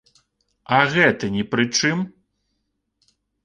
[0.77, 2.05] А гэты не пры чым?